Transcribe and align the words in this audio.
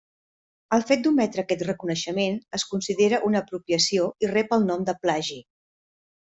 El 0.77 0.85
fet 0.91 1.03
d'ometre 1.07 1.43
aquest 1.43 1.61
reconeixement 1.67 2.41
es 2.59 2.67
considera 2.73 3.21
una 3.29 3.45
apropiació 3.47 4.11
i 4.27 4.33
rep 4.35 4.59
el 4.61 4.69
nom 4.73 4.91
de 4.91 4.99
plagi. 5.07 5.41